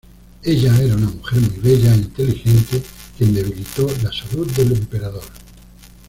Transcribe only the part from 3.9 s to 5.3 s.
la salud del emperador.